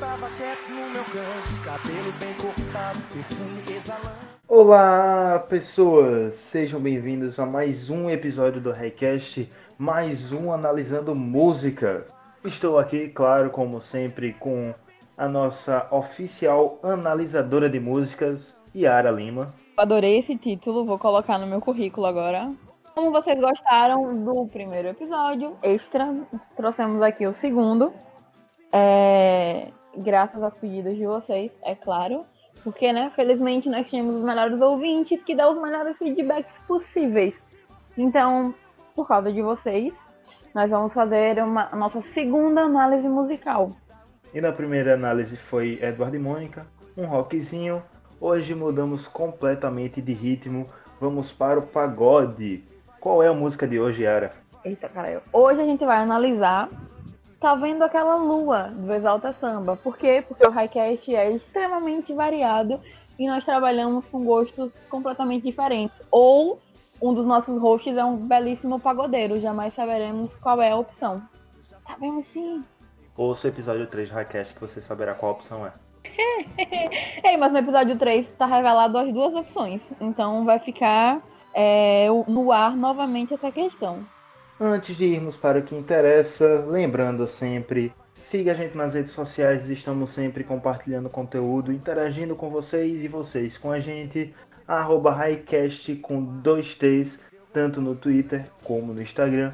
[0.00, 4.34] tava quieto no meu canto, cabelo bem cortado, perfume exalando.
[4.48, 6.34] Olá, pessoas!
[6.34, 9.48] Sejam bem-vindos a mais um episódio do Highcast,
[9.78, 12.04] mais um analisando música.
[12.44, 14.74] Estou aqui, claro, como sempre, com
[15.16, 19.54] a nossa oficial analisadora de músicas, Yara Lima.
[19.76, 22.50] Adorei esse título, vou colocar no meu currículo agora.
[22.94, 26.14] Como vocês gostaram do primeiro episódio, extra,
[26.56, 27.92] trouxemos aqui o segundo.
[28.72, 32.24] É, graças aos pedidos de vocês, é claro.
[32.62, 37.34] Porque, né, felizmente nós temos os melhores ouvintes que dão os melhores feedbacks possíveis.
[37.96, 38.54] Então,
[38.94, 39.92] por causa de vocês,
[40.54, 43.70] nós vamos fazer uma, a nossa segunda análise musical.
[44.32, 47.82] E na primeira análise foi Edward e Mônica, um rockzinho.
[48.20, 50.68] Hoje mudamos completamente de ritmo,
[51.00, 52.62] vamos para o pagode.
[53.00, 54.32] Qual é a música de hoje, Yara?
[54.64, 55.20] Eita, caralho.
[55.32, 56.70] Hoje a gente vai analisar
[57.44, 59.76] Tá Vendo Aquela Lua, do Exalta Samba.
[59.76, 60.24] Por quê?
[60.26, 62.80] Porque o Highcast é extremamente variado
[63.18, 65.94] e nós trabalhamos com gostos completamente diferentes.
[66.10, 66.58] Ou
[67.02, 71.20] um dos nossos hosts é um belíssimo pagodeiro, jamais saberemos qual é a opção.
[71.86, 72.64] Sabemos sim.
[73.14, 75.72] Ouça o episódio 3 do Highcast que você saberá qual a opção é.
[77.28, 79.82] Ei, mas no episódio 3 está revelado as duas opções.
[80.00, 81.20] Então vai ficar
[81.52, 84.02] é, no ar novamente essa questão.
[84.66, 89.68] Antes de irmos para o que interessa, lembrando sempre, siga a gente nas redes sociais,
[89.68, 94.34] estamos sempre compartilhando conteúdo, interagindo com vocês e vocês com a gente,
[94.66, 97.20] arroba Highcast com dois T's,
[97.52, 99.52] tanto no Twitter como no Instagram.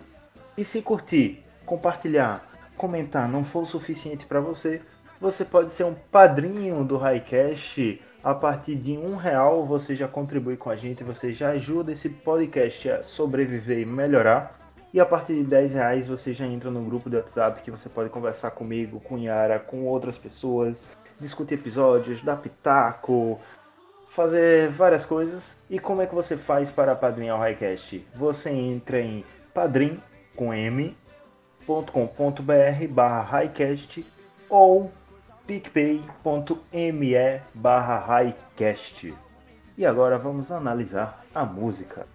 [0.57, 4.81] E se curtir, compartilhar, comentar não for suficiente para você,
[5.21, 8.01] você pode ser um padrinho do Highcast.
[8.23, 12.09] A partir de um real você já contribui com a gente, você já ajuda esse
[12.09, 14.60] podcast a sobreviver e melhorar.
[14.93, 17.89] E a partir de 10 reais você já entra no grupo do WhatsApp que você
[17.89, 20.85] pode conversar comigo, com Yara, com outras pessoas,
[21.21, 23.39] discutir episódios, dar pitaco,
[24.09, 25.57] fazer várias coisas.
[25.69, 28.05] E como é que você faz para padrinhar o Highcast?
[28.15, 29.25] Você entra em
[29.55, 30.01] padrim
[30.35, 30.97] com m
[31.67, 34.05] .com.br barra highcast
[34.49, 34.91] ou
[35.47, 39.15] picpay.me barra highcast.
[39.79, 42.07] E agora vamos analisar a música.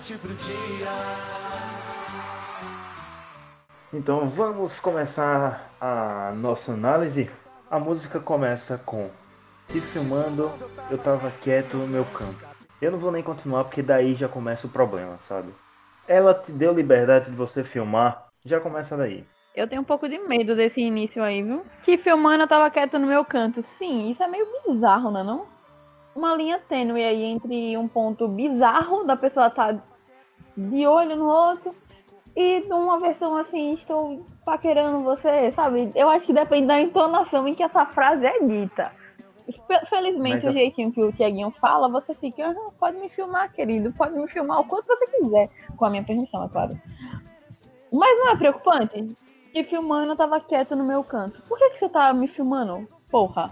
[0.00, 0.88] Noite pro dia.
[3.92, 7.28] Então vamos começar a nossa análise.
[7.70, 9.10] A música começa com
[9.68, 10.50] Se filmando,
[10.90, 12.46] eu tava quieto no meu canto.
[12.80, 15.54] Eu não vou nem continuar porque daí já começa o problema, sabe?
[16.08, 19.24] Ela te deu liberdade de você filmar, já começa daí.
[19.54, 21.62] Eu tenho um pouco de medo desse início aí, viu?
[21.84, 23.64] Que filmando eu tava quieto no meu canto.
[23.78, 25.46] Sim, isso é meio bizarro, não é não?
[26.14, 29.76] Uma linha tênue aí entre um ponto bizarro da pessoa estar
[30.56, 31.74] de olho no outro
[32.36, 35.90] e uma versão assim, estou paquerando você, sabe?
[35.94, 38.92] Eu acho que depende da entonação em que essa frase é dita.
[39.66, 43.92] Fe- Felizmente, o jeitinho que o Tiaguinho fala, você fica, "Ah, pode me filmar, querido,
[43.92, 46.78] pode me filmar o quanto você quiser, com a minha permissão, é claro.
[47.92, 49.16] Mas não é preocupante?
[49.52, 51.40] Te filmando, eu tava quieto no meu canto.
[51.48, 52.88] Por que, que você tá me filmando?
[53.10, 53.50] Porra.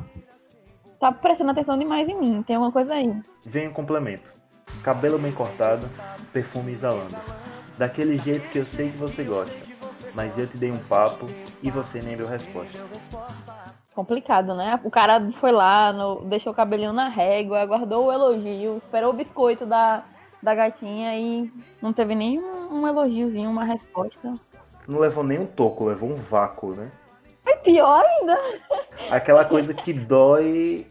[1.01, 3.13] Tá prestando atenção demais em mim, tem alguma coisa aí.
[3.45, 4.33] Vem o complemento.
[4.83, 5.89] Cabelo bem cortado,
[6.33, 7.17] perfume exalando.
[7.77, 9.55] Daquele jeito que eu sei que você gosta.
[10.15, 11.27] Mas eu te dei um papo
[11.63, 12.79] e você nem deu resposta.
[13.95, 14.81] Complicado, né?
[14.85, 19.17] O cara foi lá, no- deixou o cabelinho na régua, aguardou o elogio, esperou o
[19.17, 20.05] biscoito da,
[20.43, 24.35] da gatinha e não teve nem um, um elogiozinho, uma resposta.
[24.89, 26.91] Não levou nem um toco, levou um vácuo, né?
[27.47, 28.39] É pior ainda.
[29.11, 30.87] Aquela coisa que dói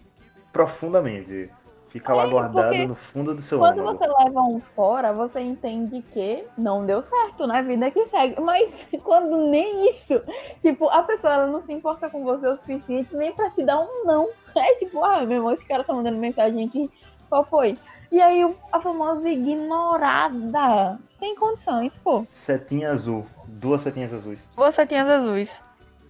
[0.54, 1.50] profundamente.
[1.90, 3.98] Fica lá É, guardado no fundo do seu Quando âmago.
[3.98, 7.64] você leva um fora, você entende que não deu certo, né?
[7.64, 8.40] Vida que segue.
[8.42, 8.70] Mas
[9.04, 10.22] quando nem isso,
[10.62, 14.06] tipo, a pessoa não se importa com você o suficiente nem pra te dar um
[14.06, 14.30] não.
[14.58, 16.90] É tipo, ah, meu irmão, esse cara tá mandando mensagem aqui,
[17.30, 17.78] qual foi?
[18.12, 18.42] E aí
[18.72, 21.00] a famosa ignorada.
[21.20, 22.26] Sem condições, pô.
[22.30, 23.26] Setinha azul.
[23.48, 24.48] Duas setinhas azuis.
[24.56, 25.50] Duas setinhas azuis.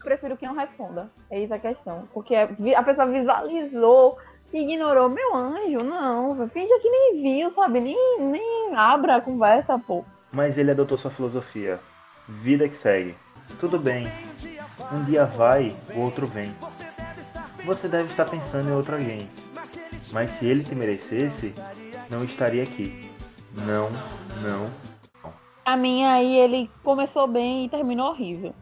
[0.03, 1.09] Prefiro que não responda.
[1.29, 2.07] É isso a questão.
[2.13, 4.17] Porque a pessoa visualizou
[4.53, 5.09] e ignorou.
[5.09, 6.49] Meu anjo, não.
[6.49, 7.79] Finge que nem viu, sabe?
[7.79, 10.03] Nem, nem abra a conversa, pô.
[10.31, 11.79] Mas ele adotou sua filosofia.
[12.27, 13.15] Vida que segue.
[13.59, 14.07] Tudo bem.
[14.91, 16.53] Um dia vai, o outro vem.
[17.65, 19.29] Você deve estar pensando em outro alguém.
[20.11, 21.53] Mas se ele te merecesse,
[22.09, 23.11] não estaria aqui.
[23.65, 23.89] Não,
[24.41, 24.69] não.
[25.67, 28.53] A mim aí ele começou bem e terminou horrível.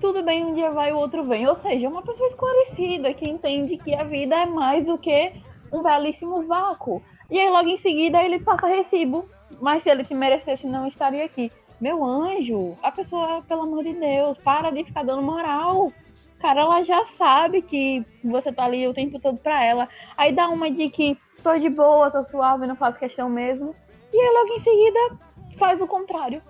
[0.00, 1.46] Tudo bem, um dia vai, o outro vem.
[1.46, 5.34] Ou seja, uma pessoa esclarecida que entende que a vida é mais do que
[5.72, 7.00] um belíssimo vácuo.
[7.30, 9.24] E aí logo em seguida ele passa recibo.
[9.60, 11.48] Mas se ele te merecesse, não estaria aqui.
[11.80, 15.92] Meu anjo, a pessoa, pelo amor de Deus, para de ficar dando moral.
[16.40, 19.88] Cara, ela já sabe que você tá ali o tempo todo pra ela.
[20.16, 23.72] Aí dá uma de que tô de boa, tô suave, não faço questão mesmo.
[24.12, 25.28] E aí logo em seguida
[25.58, 26.40] faz o contrário.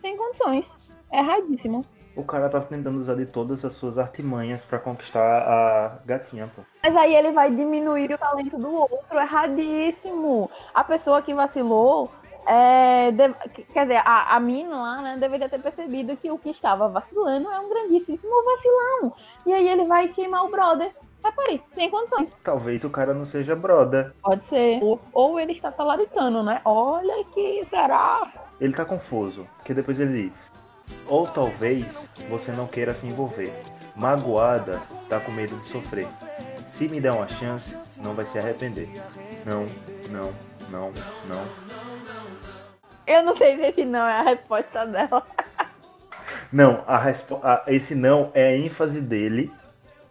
[0.00, 0.64] Sem condições.
[1.10, 1.84] É erradíssimo.
[2.16, 6.62] O cara tá tentando usar de todas as suas artimanhas pra conquistar a gatinha, pô.
[6.82, 9.18] Mas aí ele vai diminuir o talento do outro.
[9.18, 10.50] Erradíssimo.
[10.72, 12.10] A pessoa que vacilou.
[12.46, 13.10] É,
[13.72, 17.50] quer dizer, a, a mina lá, né, deveria ter percebido que o que estava vacilando
[17.50, 19.14] é um grandíssimo vacilão.
[19.46, 20.94] E aí ele vai queimar o brother.
[21.24, 22.28] Repare, sem condições.
[22.44, 24.12] Talvez o cara não seja brother.
[24.22, 24.78] Pode ser.
[24.82, 26.60] Ou, ou ele está talaricando, né?
[26.64, 28.30] Olha que será.
[28.60, 30.52] Ele tá confuso, porque depois ele diz:
[31.08, 33.52] Ou talvez você não queira se envolver.
[33.96, 36.06] Magoada, tá com medo de sofrer.
[36.66, 38.88] Se me der uma chance, não vai se arrepender.
[39.46, 39.64] Não,
[40.10, 40.32] não,
[40.70, 40.92] não,
[41.28, 41.44] não.
[43.06, 45.24] Eu não sei se esse não é a resposta dela.
[46.52, 49.52] Não, a respo- a- esse não é a ênfase dele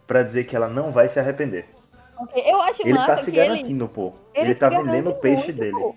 [0.06, 1.66] pra dizer que ela não vai se arrepender.
[2.18, 4.12] Ok, Eu acho Ele tá se que ele, garantindo, pô.
[4.34, 5.72] ele Ele tá vendendo o peixe muito, dele.
[5.72, 5.94] pô.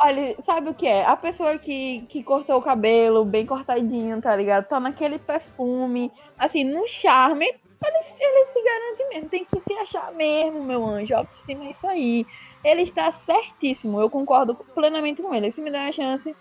[0.00, 1.04] Olha, sabe o que é?
[1.04, 4.66] A pessoa que, que cortou o cabelo bem cortadinho, tá ligado?
[4.68, 9.28] Tá naquele perfume, assim, no charme, ele, ele se garante mesmo.
[9.28, 11.16] Tem que se achar mesmo, meu anjo.
[11.16, 12.26] Autoestima é isso aí.
[12.62, 14.00] Ele está certíssimo.
[14.00, 15.50] Eu concordo plenamente com ele.
[15.50, 16.36] Se me der uma chance,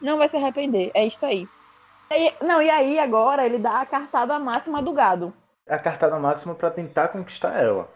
[0.00, 0.90] não vai se arrepender.
[0.94, 1.46] É isso aí.
[2.10, 5.34] E- não, e aí agora ele dá a cartada máxima do gado.
[5.68, 7.88] A cartada máxima pra tentar conquistar ela.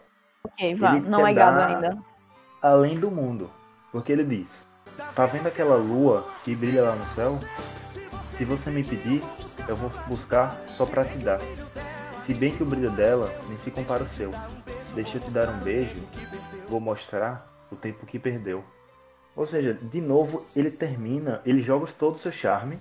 [0.43, 0.95] Ok, vá.
[0.95, 1.97] Ele não é gado ainda.
[2.61, 3.49] além do mundo.
[3.91, 4.47] Porque ele diz:
[5.15, 7.39] Tá vendo aquela lua que brilha lá no céu?
[8.37, 9.21] Se você me pedir,
[9.67, 11.39] eu vou buscar só pra te dar.
[12.25, 14.31] Se bem que o brilho dela nem se compara ao seu.
[14.93, 16.01] Deixa eu te dar um beijo,
[16.67, 18.63] vou mostrar o tempo que perdeu.
[19.35, 22.79] Ou seja, de novo ele termina, ele joga todo o seu charme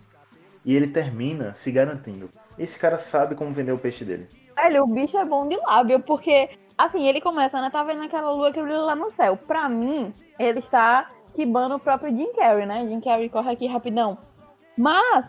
[0.64, 2.30] e ele termina se garantindo.
[2.58, 4.28] Esse cara sabe como vender o peixe dele.
[4.56, 6.48] Velho, o bicho é bom de lábio, porque,
[6.78, 7.70] assim, ele começa, né?
[7.70, 9.36] Tá vendo aquela lua que brilha lá no céu.
[9.36, 12.86] Pra mim, ele está quibando o próprio Jim Carrey, né?
[12.88, 14.16] Jim Carrey corre aqui rapidão.
[14.76, 15.26] Mas,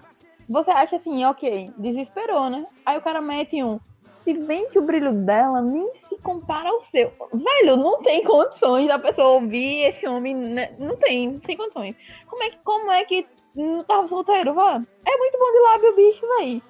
[0.48, 2.66] você acha assim, ok, desesperou, né?
[2.86, 3.80] Aí o cara mete um.
[4.24, 7.12] Se bem que o brilho dela nem se compara ao seu.
[7.34, 10.36] Velho, não tem condições da pessoa ouvir esse homem.
[10.36, 10.74] né?
[10.78, 11.96] Não tem, não tem condições.
[12.28, 13.26] Como é que, como é que
[13.56, 14.82] não tava solteiro, vá?
[15.06, 16.62] É muito bom de lábio bicho, véi.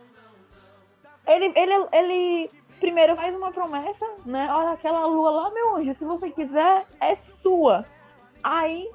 [1.27, 4.47] Ele, ele, ele primeiro faz uma promessa, né?
[4.51, 7.85] Olha aquela lua lá, meu anjo, se você quiser, é sua.
[8.43, 8.89] Aí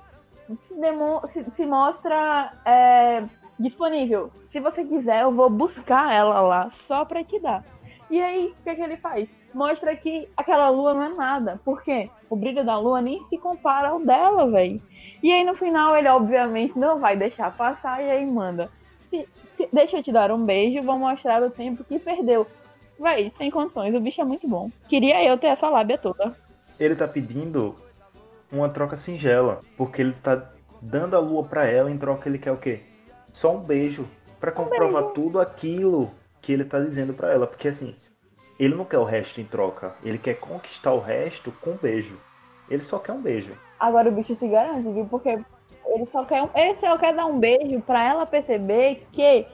[0.46, 3.22] se, demo- se- se mostra é,
[3.58, 4.30] disponível.
[4.50, 7.64] Se você quiser, eu vou buscar ela lá só pra te dar.
[8.10, 9.28] E aí, o que, é que ele faz?
[9.54, 11.60] Mostra que aquela lua não é nada.
[11.64, 12.10] Por quê?
[12.28, 14.80] O brilho da lua nem se compara ao dela, velho.
[15.22, 18.70] E aí no final ele obviamente não vai deixar passar e aí manda.
[19.10, 19.28] Se-
[19.72, 22.46] deixa eu te dar um beijo, vou mostrar o tempo que perdeu.
[22.98, 24.70] Véi, sem condições, o bicho é muito bom.
[24.88, 26.36] Queria eu ter essa lábia toda.
[26.78, 27.74] Ele tá pedindo
[28.50, 30.50] uma troca singela, porque ele tá
[30.80, 32.80] dando a lua pra ela, em troca ele quer o quê?
[33.32, 34.06] Só um beijo
[34.42, 37.94] Pra comprovar tudo aquilo que ele tá dizendo pra ela, porque assim,
[38.58, 42.18] ele não quer o resto em troca, ele quer conquistar o resto com um beijo.
[42.68, 43.52] Ele só quer um beijo.
[43.78, 45.06] Agora o bicho se garante, viu?
[45.06, 45.38] Porque
[45.92, 49.46] ele só quer, um, ele só quer dar um beijo pra ela perceber que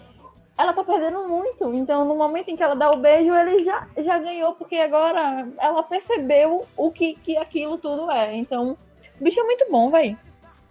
[0.56, 1.72] ela tá perdendo muito.
[1.74, 5.48] Então, no momento em que ela dá o beijo, ele já, já ganhou, porque agora
[5.58, 8.34] ela percebeu o que, que aquilo tudo é.
[8.34, 8.76] Então,
[9.20, 10.16] o bicho é muito bom, véi.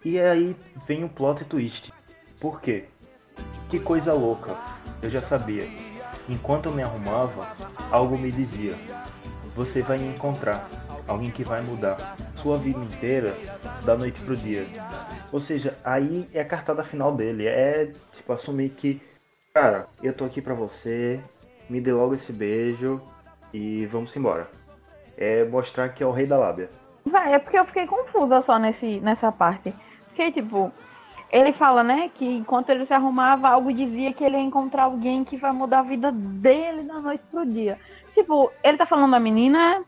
[0.04, 0.56] E aí
[0.86, 1.94] vem o plot twist.
[2.40, 2.86] Por quê?
[3.70, 4.56] Que coisa louca.
[5.02, 5.68] Eu já sabia.
[6.30, 7.48] Enquanto eu me arrumava,
[7.92, 8.76] algo me dizia:
[9.52, 10.70] Você vai encontrar
[11.08, 13.36] alguém que vai mudar sua vida inteira
[13.86, 14.66] da noite pro dia.
[15.32, 17.48] Ou seja, aí é a cartada final dele.
[17.48, 19.02] É tipo assumir que,
[19.54, 21.20] cara, eu tô aqui pra você,
[21.70, 23.02] me dê logo esse beijo
[23.54, 24.48] e vamos embora.
[25.18, 26.70] É mostrar que é o rei da lábia.
[27.06, 29.74] Vai, é porque eu fiquei confusa só nesse, nessa parte.
[30.08, 30.72] Porque, tipo,
[31.32, 35.24] ele fala, né, que enquanto ele se arrumava, algo dizia que ele ia encontrar alguém
[35.24, 37.78] que vai mudar a vida dele da noite pro dia.
[38.14, 39.84] Tipo, ele tá falando da menina,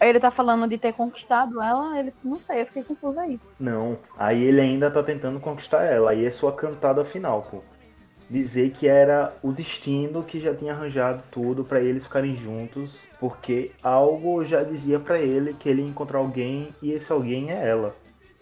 [0.00, 3.40] ele tá falando de ter conquistado ela, ele não sei, eu fiquei confusa aí.
[3.58, 7.62] Não, aí ele ainda tá tentando conquistar ela, aí é sua cantada final, pô.
[8.30, 13.72] dizer que era o destino que já tinha arranjado tudo para eles ficarem juntos, porque
[13.82, 17.96] algo já dizia para ele que ele ia encontrar alguém e esse alguém é ela.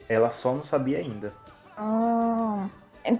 [0.09, 1.33] Ela só não sabia ainda.
[1.77, 2.69] Ah,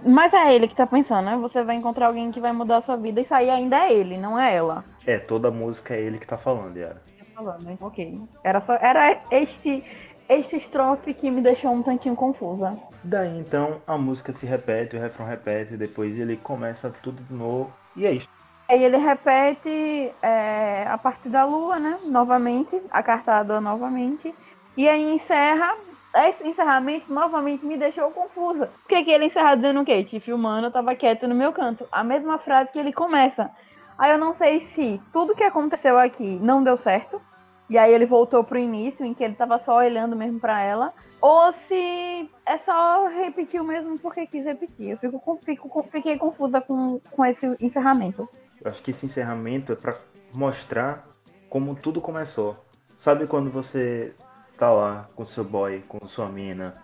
[0.05, 1.37] mas é ele que tá pensando, né?
[1.37, 4.17] Você vai encontrar alguém que vai mudar a sua vida e sair ainda é ele,
[4.17, 4.83] não é ela.
[5.05, 7.01] É, toda música é ele que tá falando, Yara.
[7.37, 7.77] Falando, hein?
[7.79, 8.19] Ok.
[8.43, 9.83] Era, só, era este,
[10.27, 12.75] este estrofe que me deixou um tantinho confusa.
[13.03, 17.71] Daí então a música se repete, o refrão repete, depois ele começa tudo de novo
[17.95, 18.27] e é isso.
[18.67, 21.99] Aí ele repete é, a parte da lua, né?
[22.05, 24.33] Novamente, a cartada novamente.
[24.75, 25.75] E aí encerra.
[26.15, 28.71] Esse encerramento novamente me deixou confusa.
[28.81, 30.03] Porque que ele encerra dizendo o quê?
[30.03, 31.87] Te filmando, eu tava quieto no meu canto.
[31.91, 33.51] A mesma frase que ele começa.
[33.97, 37.21] Aí eu não sei se tudo que aconteceu aqui não deu certo.
[37.69, 40.93] E aí ele voltou pro início, em que ele tava só olhando mesmo para ela.
[41.21, 44.91] Ou se é só repetir o mesmo porque quis repetir.
[44.91, 48.27] Eu fico, fico, fiquei confusa com, com esse encerramento.
[48.63, 49.97] Eu acho que esse encerramento é para
[50.33, 51.05] mostrar
[51.49, 52.55] como tudo começou.
[52.95, 54.13] Sabe quando você
[54.57, 56.75] tá lá com seu boy, com sua mina,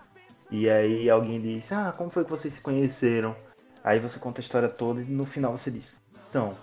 [0.50, 3.34] e aí alguém diz, ah, como foi que vocês se conheceram?
[3.82, 5.98] Aí você conta a história toda e no final você diz,
[6.30, 6.54] então,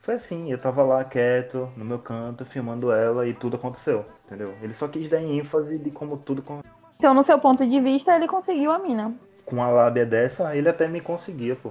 [0.00, 4.54] foi assim, eu tava lá quieto, no meu canto, filmando ela e tudo aconteceu, entendeu?
[4.62, 6.42] Ele só quis dar ênfase de como tudo.
[6.96, 9.14] Então, no seu ponto de vista, ele conseguiu a mina.
[9.44, 11.70] Com a lábia dessa, ele até me conseguia, pô.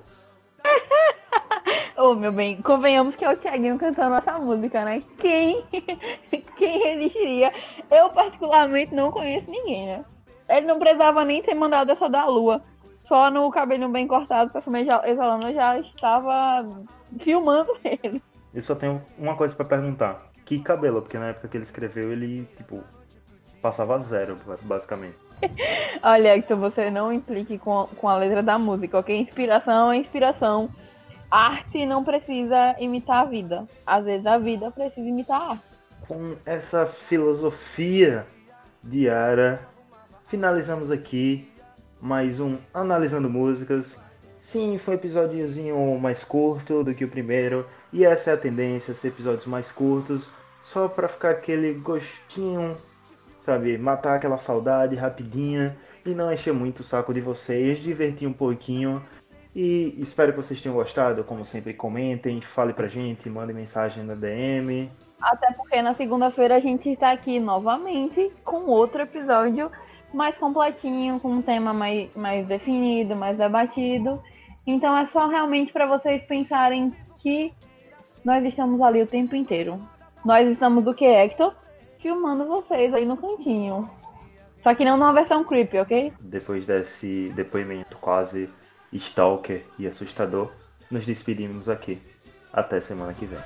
[1.97, 5.01] Ô, oh, meu bem, convenhamos que é o Thiaguinho cantando essa música, né?
[5.17, 5.65] Quem,
[6.55, 7.51] quem resistiria?
[7.89, 10.05] Eu, particularmente, não conheço ninguém, né?
[10.47, 12.61] Ele não precisava nem ter mandado essa da lua.
[13.07, 16.63] Só no cabelo bem cortado, perfume exalando, já estava
[17.23, 18.21] filmando ele.
[18.53, 20.29] Eu só tenho uma coisa para perguntar.
[20.45, 21.01] Que cabelo?
[21.01, 22.83] Porque na época que ele escreveu, ele, tipo,
[23.61, 25.17] passava zero, basicamente.
[26.01, 29.15] Olha, Hector, você não implique com, com a letra da música, ok?
[29.15, 30.69] Inspiração é inspiração.
[31.29, 33.67] Arte não precisa imitar a vida.
[33.85, 35.63] Às vezes a vida precisa imitar a arte.
[36.07, 38.25] Com essa filosofia
[38.83, 39.59] diária,
[40.27, 41.47] finalizamos aqui
[42.01, 43.99] mais um Analisando Músicas.
[44.39, 48.93] Sim, foi um episódiozinho mais curto do que o primeiro, e essa é a tendência,
[48.93, 50.31] ser episódios mais curtos,
[50.61, 52.77] só para ficar aquele gostinho,
[53.41, 58.33] sabe, matar aquela saudade rapidinha e não encher muito o saco de vocês, divertir um
[58.33, 59.03] pouquinho.
[59.53, 64.15] E espero que vocês tenham gostado, como sempre, comentem, fale pra gente, mandem mensagem na
[64.15, 64.89] DM.
[65.21, 69.69] Até porque na segunda-feira a gente está aqui novamente com outro episódio
[70.13, 74.21] mais completinho, com um tema mais, mais definido, mais debatido.
[74.65, 77.53] Então é só realmente para vocês pensarem que
[78.23, 79.81] nós estamos ali o tempo inteiro.
[80.23, 81.53] Nós estamos do que, Hector?
[81.99, 83.89] Filmando vocês aí no cantinho.
[84.63, 86.13] Só que não numa versão creepy, ok?
[86.19, 88.49] Depois desse depoimento quase
[88.91, 90.51] stalker e assustador,
[90.91, 91.99] nos despedimos aqui.
[92.51, 93.39] Até semana que vem.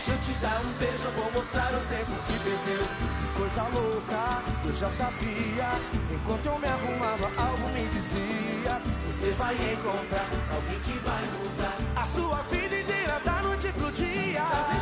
[0.00, 2.86] Deixa eu te dar um beijo, eu vou mostrar o tempo que perdeu.
[2.86, 5.68] Que coisa louca, eu já sabia.
[6.10, 12.06] Enquanto eu me arrumava, algo me dizia: Você vai encontrar alguém que vai mudar a
[12.06, 14.79] sua vida inteira da noite pro dia.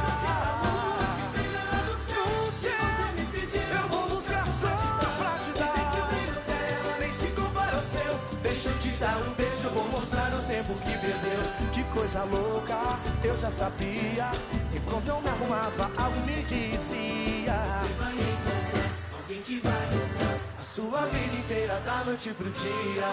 [12.08, 14.30] Coisa louca, eu já sabia.
[14.74, 20.62] Enquanto eu me arrumava, algo me dizia: Você vai encontrar alguém que vai mudar a
[20.62, 23.08] sua vida inteira, da noite pro dia.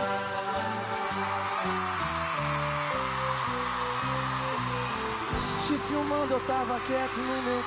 [5.68, 7.64] Te filmando, eu tava quieto no meu